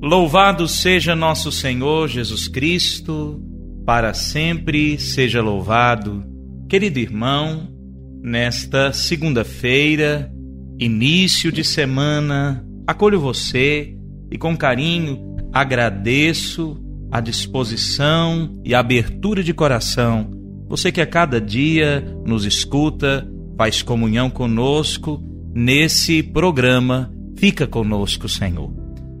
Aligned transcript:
Louvado 0.00 0.68
seja 0.68 1.16
nosso 1.16 1.50
Senhor 1.50 2.06
Jesus 2.06 2.46
Cristo, 2.46 3.42
para 3.84 4.14
sempre 4.14 4.96
seja 4.96 5.42
louvado. 5.42 6.24
Querido 6.68 7.00
irmão, 7.00 7.68
nesta 8.22 8.92
segunda-feira, 8.92 10.32
início 10.78 11.50
de 11.50 11.64
semana, 11.64 12.64
acolho 12.86 13.18
você 13.18 13.92
e 14.30 14.38
com 14.38 14.56
carinho 14.56 15.36
agradeço 15.52 16.80
a 17.10 17.20
disposição 17.20 18.56
e 18.64 18.76
a 18.76 18.78
abertura 18.78 19.42
de 19.42 19.52
coração. 19.52 20.30
Você 20.68 20.92
que 20.92 21.00
a 21.00 21.06
cada 21.06 21.40
dia 21.40 22.04
nos 22.24 22.44
escuta, 22.44 23.28
faz 23.56 23.82
comunhão 23.82 24.30
conosco 24.30 25.20
nesse 25.52 26.22
programa. 26.22 27.10
Fica 27.36 27.66
conosco, 27.66 28.28
Senhor. 28.28 28.77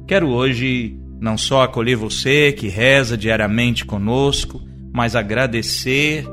Quero 0.08 0.30
hoje 0.30 0.98
não 1.20 1.36
só 1.36 1.64
acolher 1.64 1.94
você 1.94 2.50
que 2.50 2.66
reza 2.66 3.14
diariamente 3.14 3.84
conosco, 3.84 4.58
mas 4.90 5.14
agradecer 5.14 6.24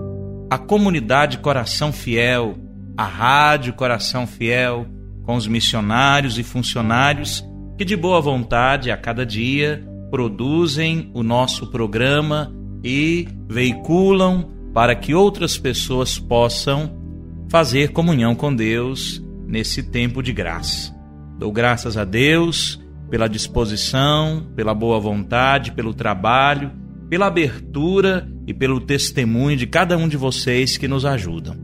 a 0.50 0.58
comunidade 0.58 1.40
Coração 1.40 1.92
Fiel, 1.92 2.56
a 2.96 3.04
Rádio 3.04 3.74
Coração 3.74 4.26
Fiel, 4.26 4.88
com 5.24 5.36
os 5.36 5.46
missionários 5.46 6.40
e 6.40 6.44
funcionários 6.44 7.44
que 7.78 7.84
de 7.84 7.98
boa 7.98 8.22
vontade 8.22 8.92
a 8.92 8.96
cada 8.96 9.26
dia 9.26 9.86
produzem 10.10 11.12
o 11.14 11.22
nosso 11.22 11.68
programa 11.68 12.56
e 12.82 13.28
veiculam 13.50 14.52
para 14.74 14.96
que 14.96 15.14
outras 15.14 15.58
pessoas 15.58 16.18
possam 16.18 16.96
fazer 17.50 17.90
comunhão 17.90 18.36
com 18.36 18.56
Deus 18.56 19.22
nesse 19.46 19.84
tempo 19.84 20.24
de 20.24 20.32
graça. 20.32 20.96
Dou 21.38 21.52
graças 21.52 21.98
a 21.98 22.06
Deus 22.06 22.85
pela 23.10 23.28
disposição, 23.28 24.48
pela 24.56 24.74
boa 24.74 25.00
vontade, 25.00 25.72
pelo 25.72 25.94
trabalho, 25.94 26.72
pela 27.10 27.28
abertura 27.28 28.28
e 28.48 28.54
pelo 28.54 28.80
testemunho 28.80 29.58
de 29.58 29.68
cada 29.68 29.98
um 29.98 30.08
de 30.08 30.18
vocês 30.18 30.78
que 30.78 30.88
nos 30.88 31.06
ajudam. 31.06 31.56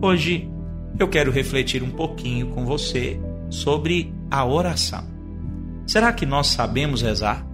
Hoje 0.00 0.48
eu 0.98 1.08
quero 1.08 1.30
refletir 1.30 1.82
um 1.82 1.90
pouquinho 1.90 2.48
com 2.48 2.64
você 2.64 3.18
sobre 3.48 4.12
a 4.30 4.44
oração. 4.44 5.06
Será 5.86 6.12
que 6.12 6.26
nós 6.26 6.48
sabemos 6.48 7.02
rezar? 7.02 7.46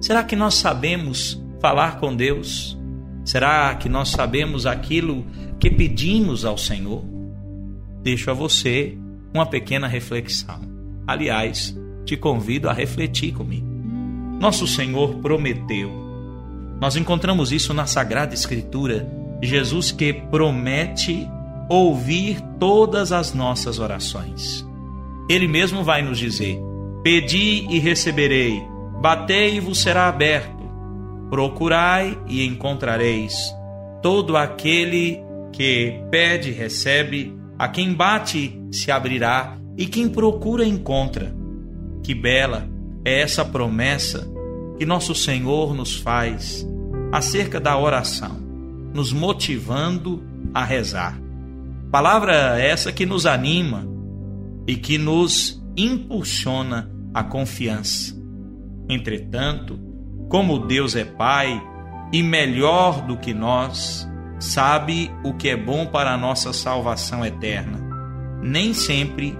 Será 0.00 0.24
que 0.24 0.36
nós 0.36 0.54
sabemos 0.54 1.42
falar 1.60 1.98
com 1.98 2.14
Deus? 2.14 2.78
Será 3.24 3.74
que 3.74 3.88
nós 3.88 4.08
sabemos 4.08 4.66
aquilo 4.66 5.26
que 5.58 5.70
pedimos 5.70 6.44
ao 6.44 6.56
Senhor? 6.56 7.04
Deixo 8.02 8.30
a 8.30 8.34
você 8.34 8.96
uma 9.32 9.46
pequena 9.46 9.86
reflexão. 9.86 10.60
Aliás, 11.06 11.78
te 12.10 12.16
convido 12.16 12.68
a 12.68 12.72
refletir 12.72 13.32
comigo. 13.32 13.68
Nosso 14.40 14.66
Senhor 14.66 15.14
prometeu. 15.16 15.92
Nós 16.80 16.96
encontramos 16.96 17.52
isso 17.52 17.72
na 17.72 17.86
Sagrada 17.86 18.34
Escritura. 18.34 19.08
Jesus 19.40 19.92
que 19.92 20.12
promete 20.12 21.28
ouvir 21.68 22.40
todas 22.58 23.12
as 23.12 23.32
nossas 23.32 23.78
orações. 23.78 24.66
Ele 25.28 25.46
mesmo 25.46 25.84
vai 25.84 26.02
nos 26.02 26.18
dizer: 26.18 26.58
Pedi 27.04 27.68
e 27.70 27.78
receberei, 27.78 28.60
batei 29.00 29.56
e 29.56 29.60
vos 29.60 29.78
será 29.78 30.08
aberto, 30.08 30.64
procurai 31.30 32.18
e 32.26 32.44
encontrareis. 32.44 33.54
Todo 34.02 34.36
aquele 34.36 35.20
que 35.52 36.02
pede, 36.10 36.50
recebe, 36.50 37.38
a 37.56 37.68
quem 37.68 37.94
bate, 37.94 38.60
se 38.72 38.90
abrirá, 38.90 39.56
e 39.78 39.86
quem 39.86 40.08
procura, 40.08 40.64
encontra. 40.64 41.39
Que 42.02 42.14
bela 42.14 42.68
é 43.04 43.20
essa 43.20 43.44
promessa 43.44 44.30
que 44.78 44.86
nosso 44.86 45.14
Senhor 45.14 45.74
nos 45.74 45.96
faz 45.96 46.66
acerca 47.12 47.60
da 47.60 47.76
oração, 47.76 48.40
nos 48.94 49.12
motivando 49.12 50.22
a 50.54 50.64
rezar. 50.64 51.20
Palavra 51.90 52.58
essa 52.58 52.92
que 52.92 53.04
nos 53.04 53.26
anima 53.26 53.86
e 54.66 54.76
que 54.76 54.96
nos 54.96 55.60
impulsiona 55.76 56.90
a 57.12 57.22
confiança. 57.22 58.16
Entretanto, 58.88 59.78
como 60.28 60.66
Deus 60.66 60.94
é 60.94 61.04
Pai 61.04 61.60
e 62.12 62.22
melhor 62.22 63.06
do 63.06 63.16
que 63.16 63.34
nós, 63.34 64.08
sabe 64.38 65.10
o 65.24 65.34
que 65.34 65.48
é 65.48 65.56
bom 65.56 65.86
para 65.86 66.12
a 66.12 66.16
nossa 66.16 66.52
salvação 66.52 67.24
eterna, 67.24 67.80
nem 68.42 68.72
sempre 68.72 69.36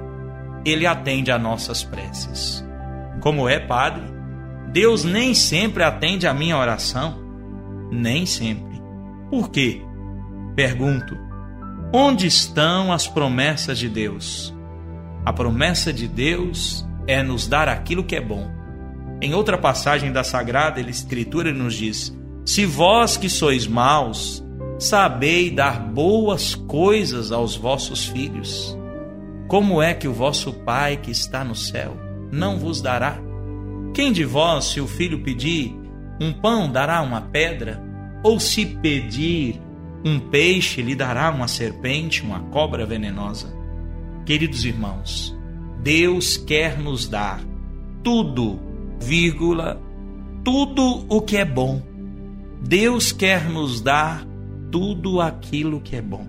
ele 0.64 0.86
atende 0.86 1.30
a 1.30 1.38
nossas 1.38 1.82
preces. 1.82 2.64
Como 3.20 3.48
é, 3.48 3.58
Padre, 3.58 4.02
Deus 4.72 5.04
nem 5.04 5.34
sempre 5.34 5.82
atende 5.82 6.26
a 6.26 6.34
minha 6.34 6.56
oração. 6.56 7.18
Nem 7.90 8.24
sempre. 8.24 8.80
Por 9.30 9.50
quê? 9.50 9.82
Pergunto: 10.54 11.16
onde 11.92 12.26
estão 12.26 12.92
as 12.92 13.06
promessas 13.08 13.78
de 13.78 13.88
Deus? 13.88 14.54
A 15.24 15.32
promessa 15.32 15.92
de 15.92 16.08
Deus 16.08 16.86
é 17.06 17.22
nos 17.22 17.46
dar 17.46 17.68
aquilo 17.68 18.04
que 18.04 18.16
é 18.16 18.20
bom. 18.20 18.48
Em 19.20 19.34
outra 19.34 19.58
passagem 19.58 20.12
da 20.12 20.24
Sagrada 20.24 20.80
Escritura 20.80 21.52
nos 21.52 21.74
diz: 21.74 22.16
Se 22.44 22.64
vós 22.64 23.16
que 23.16 23.28
sois 23.28 23.66
maus, 23.66 24.42
sabei 24.78 25.50
dar 25.50 25.78
boas 25.78 26.54
coisas 26.54 27.32
aos 27.32 27.54
vossos 27.54 28.06
filhos, 28.06 28.78
como 29.50 29.82
é 29.82 29.92
que 29.92 30.06
o 30.06 30.12
vosso 30.12 30.52
Pai 30.52 30.96
que 30.96 31.10
está 31.10 31.42
no 31.42 31.56
céu 31.56 31.96
não 32.30 32.56
vos 32.56 32.80
dará? 32.80 33.18
Quem 33.92 34.12
de 34.12 34.24
vós, 34.24 34.66
se 34.66 34.80
o 34.80 34.86
filho 34.86 35.24
pedir 35.24 35.76
um 36.20 36.32
pão, 36.32 36.70
dará 36.70 37.02
uma 37.02 37.20
pedra? 37.20 37.82
Ou 38.22 38.38
se 38.38 38.64
pedir 38.64 39.60
um 40.04 40.20
peixe, 40.20 40.80
lhe 40.80 40.94
dará 40.94 41.32
uma 41.32 41.48
serpente, 41.48 42.22
uma 42.22 42.38
cobra 42.38 42.86
venenosa? 42.86 43.52
Queridos 44.24 44.64
irmãos, 44.64 45.36
Deus 45.82 46.36
quer 46.36 46.78
nos 46.78 47.08
dar 47.08 47.40
tudo, 48.04 48.60
vírgula, 49.00 49.82
tudo 50.44 51.04
o 51.08 51.20
que 51.20 51.36
é 51.36 51.44
bom. 51.44 51.82
Deus 52.62 53.10
quer 53.10 53.50
nos 53.50 53.80
dar 53.80 54.24
tudo 54.70 55.20
aquilo 55.20 55.80
que 55.80 55.96
é 55.96 56.00
bom. 56.00 56.24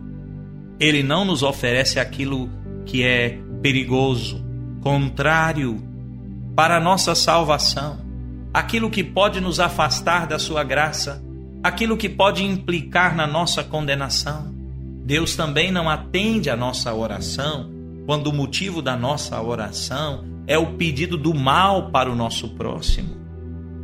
Ele 0.79 1.03
não 1.03 1.23
nos 1.23 1.43
oferece 1.43 1.99
aquilo 1.99 2.49
que 2.85 3.03
é 3.03 3.39
perigoso, 3.61 4.43
contrário 4.81 5.81
para 6.55 6.77
a 6.77 6.79
nossa 6.79 7.15
salvação, 7.15 7.99
aquilo 8.53 8.89
que 8.89 9.03
pode 9.03 9.39
nos 9.39 9.59
afastar 9.59 10.27
da 10.27 10.37
sua 10.37 10.63
graça, 10.63 11.23
aquilo 11.63 11.95
que 11.95 12.09
pode 12.09 12.43
implicar 12.43 13.15
na 13.15 13.25
nossa 13.25 13.63
condenação. 13.63 14.53
Deus 15.05 15.35
também 15.35 15.71
não 15.71 15.89
atende 15.89 16.49
a 16.49 16.55
nossa 16.55 16.93
oração 16.93 17.69
quando 18.05 18.27
o 18.27 18.33
motivo 18.33 18.81
da 18.81 18.95
nossa 18.95 19.41
oração 19.41 20.25
é 20.47 20.57
o 20.57 20.73
pedido 20.73 21.17
do 21.17 21.33
mal 21.33 21.91
para 21.91 22.11
o 22.11 22.15
nosso 22.15 22.49
próximo. 22.49 23.21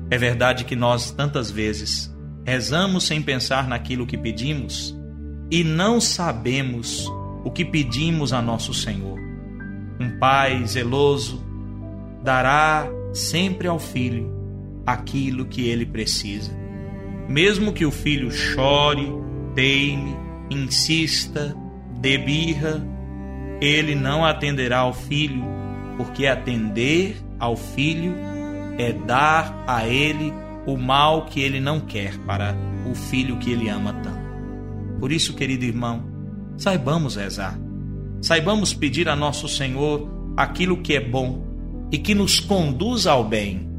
É 0.10 0.18
verdade 0.18 0.64
que 0.64 0.76
nós 0.76 1.12
tantas 1.12 1.52
vezes 1.52 2.14
rezamos 2.46 3.04
sem 3.04 3.22
pensar 3.22 3.68
naquilo 3.68 4.08
que 4.08 4.18
pedimos 4.18 4.98
e 5.52 5.64
não 5.64 6.00
sabemos 6.00 7.12
o 7.44 7.52
que 7.52 7.64
pedimos 7.64 8.34
a 8.34 8.42
nosso 8.42 8.74
Senhor. 8.74 9.18
Um 10.00 10.20
pai 10.20 10.66
zeloso 10.66 11.44
dará 12.24 12.88
sempre 13.14 13.68
ao 13.68 13.80
filho 13.80 14.32
aquilo 14.86 15.46
que 15.46 15.68
ele 15.68 15.86
precisa. 15.86 16.52
Mesmo 17.28 17.74
que 17.74 17.86
o 17.86 17.92
filho 17.92 18.32
chore, 18.32 19.12
teime, 19.54 20.16
insista, 20.50 21.56
debirra, 22.00 22.86
ele 23.60 23.96
não 23.96 24.24
atenderá 24.24 24.80
ao 24.80 24.94
filho, 24.94 25.44
porque 25.98 26.26
atender 26.26 27.18
ao 27.40 27.56
filho 27.56 28.14
é 28.78 28.94
dar 28.94 29.64
a 29.68 29.88
ele 29.88 30.32
o 30.66 30.78
mal 30.78 31.26
que 31.26 31.42
ele 31.42 31.60
não 31.60 31.80
quer 31.80 32.18
para 32.20 32.56
o 32.90 32.94
filho 32.94 33.38
que 33.38 33.52
ele 33.52 33.68
ama 33.68 33.94
tanto. 33.94 34.28
Por 35.00 35.12
isso, 35.12 35.34
querido 35.34 35.66
irmão, 35.66 36.04
saibamos 36.58 37.16
rezar. 37.16 37.58
Saibamos 38.22 38.74
pedir 38.74 39.08
a 39.08 39.16
nosso 39.16 39.48
Senhor 39.48 40.10
aquilo 40.36 40.82
que 40.82 40.94
é 40.94 41.00
bom 41.00 41.46
e 41.92 41.98
que 41.98 42.16
nos 42.16 42.40
conduz 42.40 43.08
ao 43.08 43.24
bem. 43.24 43.70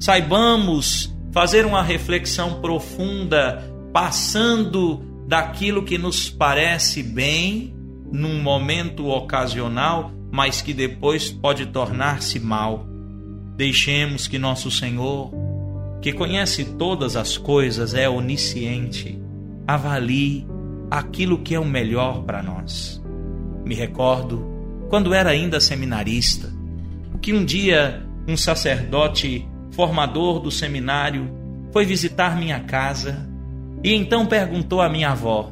Saibamos 0.00 1.14
fazer 1.32 1.64
uma 1.64 1.82
reflexão 1.82 2.60
profunda, 2.60 3.62
passando 3.92 5.02
daquilo 5.26 5.84
que 5.84 5.98
nos 5.98 6.28
parece 6.28 7.02
bem 7.02 7.74
num 8.10 8.42
momento 8.42 9.06
ocasional, 9.08 10.10
mas 10.30 10.60
que 10.62 10.72
depois 10.72 11.30
pode 11.30 11.66
tornar-se 11.66 12.40
mal. 12.40 12.86
Deixemos 13.56 14.26
que 14.26 14.38
nosso 14.38 14.70
Senhor, 14.70 15.30
que 16.00 16.12
conhece 16.12 16.64
todas 16.64 17.16
as 17.16 17.36
coisas, 17.36 17.92
é 17.92 18.08
onisciente, 18.08 19.20
avalie 19.66 20.46
aquilo 20.90 21.38
que 21.38 21.54
é 21.54 21.60
o 21.60 21.64
melhor 21.64 22.22
para 22.22 22.42
nós. 22.42 23.02
Me 23.64 23.74
recordo, 23.74 24.44
quando 24.88 25.12
era 25.12 25.30
ainda 25.30 25.60
seminarista, 25.60 26.50
que 27.20 27.32
um 27.32 27.44
dia 27.44 28.06
um 28.26 28.36
sacerdote 28.36 29.48
formador 29.72 30.40
do 30.40 30.50
seminário 30.50 31.30
foi 31.72 31.84
visitar 31.84 32.36
minha 32.36 32.60
casa 32.60 33.28
e 33.82 33.94
então 33.94 34.26
perguntou 34.26 34.80
à 34.80 34.88
minha 34.88 35.10
avó: 35.10 35.50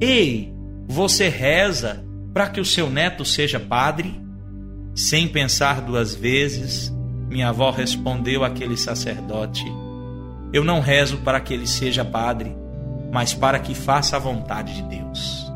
Ei, 0.00 0.52
você 0.86 1.28
reza 1.28 2.04
para 2.32 2.48
que 2.48 2.60
o 2.60 2.64
seu 2.64 2.90
neto 2.90 3.24
seja 3.24 3.58
padre? 3.58 4.20
Sem 4.94 5.28
pensar 5.28 5.80
duas 5.80 6.14
vezes, 6.14 6.94
minha 7.28 7.48
avó 7.48 7.70
respondeu 7.70 8.44
àquele 8.44 8.76
sacerdote: 8.76 9.64
Eu 10.52 10.64
não 10.64 10.80
rezo 10.80 11.18
para 11.18 11.40
que 11.40 11.52
ele 11.52 11.66
seja 11.66 12.04
padre, 12.04 12.56
mas 13.16 13.32
para 13.32 13.58
que 13.58 13.74
faça 13.74 14.16
a 14.16 14.18
vontade 14.18 14.74
de 14.74 14.82
Deus. 14.82 15.50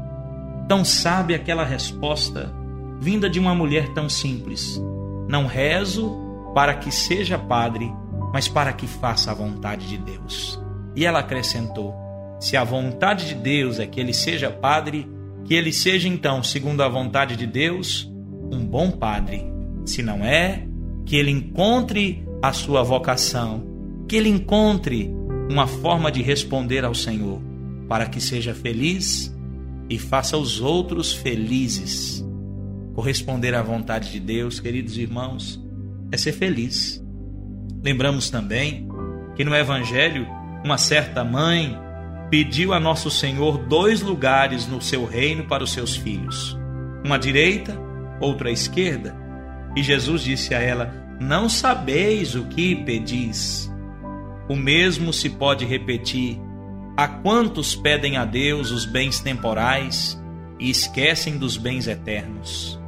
Tão 0.67 0.83
sabe 0.83 1.35
aquela 1.35 1.63
resposta 1.63 2.51
vinda 2.99 3.29
de 3.29 3.39
uma 3.39 3.55
mulher 3.55 3.93
tão 3.93 4.09
simples. 4.09 4.83
Não 5.29 5.47
rezo 5.47 6.11
para 6.55 6.73
que 6.73 6.91
seja 6.91 7.39
padre, 7.39 7.93
mas 8.33 8.49
para 8.49 8.73
que 8.73 8.87
faça 8.87 9.31
a 9.31 9.35
vontade 9.35 9.87
de 9.89 9.99
Deus. 9.99 10.59
E 10.97 11.05
ela 11.05 11.19
acrescentou: 11.19 11.95
Se 12.41 12.57
a 12.57 12.65
vontade 12.65 13.29
de 13.29 13.35
Deus 13.35 13.79
é 13.79 13.87
que 13.87 14.01
ele 14.01 14.15
seja 14.15 14.51
padre, 14.51 15.07
que 15.45 15.53
ele 15.53 15.71
seja 15.71 16.09
então, 16.09 16.43
segundo 16.43 16.83
a 16.83 16.89
vontade 16.89 17.37
de 17.37 17.47
Deus, 17.47 18.11
um 18.51 18.65
bom 18.65 18.91
padre. 18.91 19.45
Se 19.85 20.03
não 20.03 20.25
é, 20.25 20.67
que 21.05 21.15
ele 21.15 21.31
encontre 21.31 22.27
a 22.43 22.55
sua 22.55 22.83
vocação, 22.83 23.63
que 24.09 24.17
ele 24.17 24.31
encontre 24.31 25.15
uma 25.51 25.67
forma 25.67 26.11
de 26.11 26.23
responder 26.23 26.87
ao 26.87 26.95
Senhor, 26.95 27.50
para 27.91 28.07
que 28.07 28.21
seja 28.21 28.55
feliz 28.55 29.37
e 29.89 29.99
faça 29.99 30.37
os 30.39 30.61
outros 30.61 31.13
felizes. 31.13 32.25
Corresponder 32.95 33.53
à 33.53 33.63
vontade 33.63 34.13
de 34.13 34.21
Deus, 34.21 34.61
queridos 34.61 34.97
irmãos, 34.97 35.61
é 36.13 36.17
ser 36.17 36.31
feliz. 36.31 37.05
Lembramos 37.83 38.31
também 38.31 38.87
que 39.35 39.45
no 39.45 39.53
Evangelho, 39.57 40.25
uma 40.65 40.79
certa 40.79 41.25
mãe 41.25 41.77
pediu 42.31 42.73
a 42.73 42.79
Nosso 42.79 43.11
Senhor 43.11 43.59
dois 43.59 44.03
lugares 44.03 44.69
no 44.69 44.81
seu 44.81 45.05
reino 45.05 45.49
para 45.49 45.65
os 45.65 45.73
seus 45.73 45.97
filhos, 45.97 46.57
uma 47.05 47.17
à 47.17 47.19
direita, 47.19 47.77
outra 48.21 48.51
à 48.51 48.53
esquerda. 48.53 49.17
E 49.75 49.83
Jesus 49.83 50.23
disse 50.23 50.55
a 50.55 50.61
ela: 50.61 50.95
Não 51.21 51.49
sabeis 51.49 52.37
o 52.37 52.45
que 52.45 52.77
pedis. 52.77 53.69
O 54.49 54.55
mesmo 54.55 55.13
se 55.13 55.29
pode 55.29 55.65
repetir 55.65 56.41
a 56.97 57.09
quantos 57.09 57.75
pedem 57.75 58.17
a 58.17 58.25
Deus 58.25 58.71
os 58.71 58.85
bens 58.85 59.21
temporais 59.21 60.21
e 60.59 60.69
esquecem 60.71 61.39
dos 61.39 61.57
bens 61.57 61.87
eternos. 61.87 62.79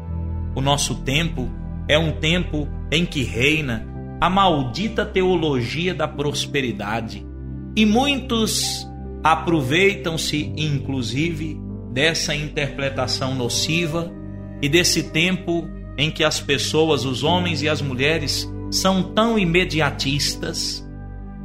O 0.55 0.61
nosso 0.61 0.97
tempo 0.97 1.51
é 1.89 1.99
um 1.99 2.13
tempo 2.13 2.69
em 2.91 3.07
que 3.07 3.23
reina 3.23 3.87
a 4.21 4.29
maldita 4.29 5.05
teologia 5.05 5.95
da 5.95 6.07
prosperidade 6.07 7.27
e 7.75 7.87
muitos 7.87 8.87
aproveitam-se, 9.25 10.53
inclusive, 10.57 11.59
dessa 11.93 12.35
interpretação 12.35 13.35
nociva 13.35 14.13
e 14.61 14.69
desse 14.69 15.05
tempo 15.05 15.69
em 15.97 16.11
que 16.11 16.25
as 16.25 16.41
pessoas, 16.41 17.05
os 17.05 17.23
homens 17.23 17.63
e 17.63 17.69
as 17.69 17.81
mulheres, 17.81 18.51
são 18.71 19.03
tão 19.03 19.39
imediatistas, 19.39 20.87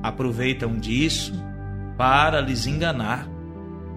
aproveitam 0.02 0.78
disso 0.78 1.34
para 1.98 2.40
lhes 2.40 2.68
enganar, 2.68 3.28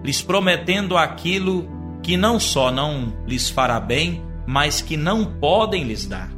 lhes 0.03 0.21
prometendo 0.21 0.97
aquilo 0.97 1.69
que 2.01 2.17
não 2.17 2.39
só 2.39 2.71
não 2.71 3.13
lhes 3.27 3.49
fará 3.49 3.79
bem, 3.79 4.21
mas 4.47 4.81
que 4.81 4.97
não 4.97 5.25
podem 5.25 5.83
lhes 5.83 6.05
dar. 6.05 6.31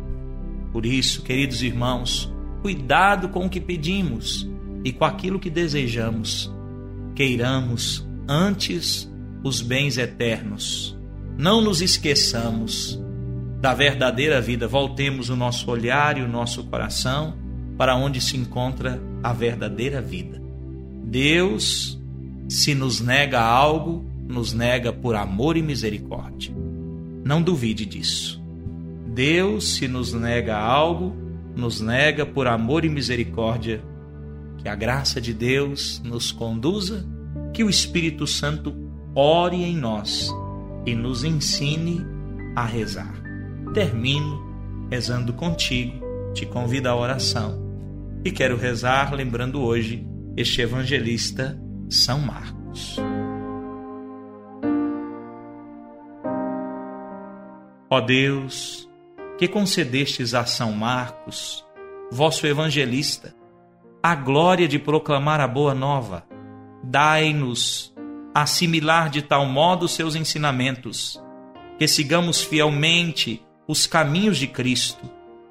Por 0.71 0.85
isso, 0.85 1.21
queridos 1.21 1.61
irmãos, 1.61 2.31
cuidado 2.61 3.29
com 3.29 3.45
o 3.45 3.49
que 3.49 3.61
pedimos 3.61 4.49
e 4.83 4.91
com 4.91 5.05
aquilo 5.05 5.39
que 5.39 5.49
desejamos. 5.49 6.53
Queiramos 7.15 8.07
antes 8.27 9.09
os 9.43 9.61
bens 9.61 9.97
eternos. 9.97 10.97
Não 11.37 11.61
nos 11.61 11.81
esqueçamos 11.81 13.01
da 13.61 13.73
verdadeira 13.73 14.41
vida. 14.41 14.67
Voltemos 14.67 15.29
o 15.29 15.35
nosso 15.35 15.71
olhar 15.71 16.17
e 16.17 16.21
o 16.21 16.27
nosso 16.27 16.63
coração 16.65 17.37
para 17.77 17.95
onde 17.95 18.19
se 18.19 18.35
encontra 18.35 19.01
a 19.23 19.31
verdadeira 19.31 20.01
vida. 20.01 20.42
Deus, 21.13 22.01
se 22.49 22.73
nos 22.73 22.99
nega 22.99 23.39
algo, 23.39 24.03
nos 24.27 24.51
nega 24.51 24.91
por 24.91 25.13
amor 25.13 25.55
e 25.55 25.61
misericórdia. 25.61 26.51
Não 27.23 27.39
duvide 27.39 27.85
disso. 27.85 28.41
Deus, 29.13 29.75
se 29.75 29.87
nos 29.87 30.11
nega 30.11 30.57
algo, 30.57 31.15
nos 31.55 31.79
nega 31.79 32.25
por 32.25 32.47
amor 32.47 32.83
e 32.83 32.89
misericórdia. 32.89 33.79
Que 34.57 34.67
a 34.67 34.73
graça 34.73 35.21
de 35.21 35.35
Deus 35.35 36.01
nos 36.03 36.31
conduza, 36.31 37.05
que 37.53 37.63
o 37.63 37.69
Espírito 37.69 38.25
Santo 38.25 38.73
ore 39.13 39.63
em 39.63 39.77
nós 39.77 40.33
e 40.83 40.95
nos 40.95 41.23
ensine 41.23 42.01
a 42.55 42.65
rezar. 42.65 43.13
Termino 43.71 44.43
rezando 44.89 45.31
contigo, 45.31 45.93
te 46.33 46.43
convido 46.43 46.89
à 46.89 46.95
oração. 46.95 47.61
E 48.25 48.31
quero 48.31 48.57
rezar 48.57 49.13
lembrando 49.13 49.61
hoje 49.61 50.11
este 50.35 50.61
evangelista 50.61 51.59
São 51.89 52.19
Marcos. 52.19 52.97
Ó 57.89 58.01
Deus, 58.01 58.89
que 59.37 59.47
concedestes 59.47 60.33
a 60.33 60.45
São 60.45 60.71
Marcos, 60.71 61.63
vosso 62.11 62.47
evangelista, 62.47 63.35
a 64.01 64.15
glória 64.15 64.67
de 64.67 64.79
proclamar 64.79 65.39
a 65.39 65.47
boa 65.47 65.75
nova, 65.75 66.25
dai-nos 66.83 67.93
assimilar 68.33 69.11
de 69.11 69.21
tal 69.21 69.45
modo 69.45 69.87
seus 69.87 70.15
ensinamentos, 70.15 71.21
que 71.77 71.87
sigamos 71.87 72.41
fielmente 72.41 73.45
os 73.67 73.85
caminhos 73.85 74.39
de 74.39 74.47
Cristo, 74.47 75.07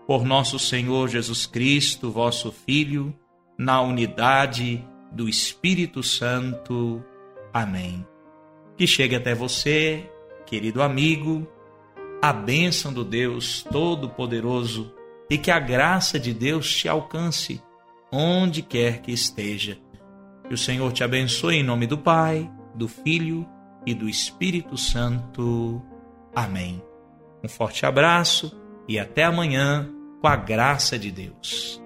por 0.07 0.25
nosso 0.25 0.59
Senhor 0.59 1.09
Jesus 1.09 1.47
Cristo, 1.47 2.11
vosso 2.11 2.51
Filho, 2.51 3.15
na 3.59 3.81
unidade 3.81 4.85
do 5.11 5.29
Espírito 5.29 6.03
Santo. 6.03 7.03
Amém. 7.53 8.07
Que 8.77 8.87
chegue 8.87 9.15
até 9.15 9.35
você, 9.35 10.11
querido 10.47 10.83
amigo, 10.83 11.47
a 12.21 12.33
bênção 12.33 12.93
do 12.93 13.05
Deus 13.05 13.63
Todo-Poderoso 13.71 14.95
e 15.29 15.37
que 15.37 15.51
a 15.51 15.59
graça 15.59 16.19
de 16.19 16.33
Deus 16.33 16.75
te 16.75 16.89
alcance 16.89 17.63
onde 18.13 18.63
quer 18.63 19.01
que 19.01 19.11
esteja. 19.11 19.79
Que 20.47 20.55
o 20.55 20.59
Senhor 20.59 20.93
te 20.93 21.03
abençoe 21.03 21.57
em 21.57 21.63
nome 21.63 21.87
do 21.87 21.97
Pai, 21.97 22.51
do 22.75 22.87
Filho 22.87 23.49
e 23.87 23.95
do 23.95 24.09
Espírito 24.09 24.77
Santo. 24.77 25.83
Amém. 26.35 26.83
Um 27.43 27.49
forte 27.49 27.85
abraço 27.87 28.61
e 28.87 28.99
até 28.99 29.25
amanhã, 29.25 29.91
com 30.21 30.29
a 30.29 30.37
graça 30.37 30.99
de 30.99 31.11
Deus. 31.11 31.82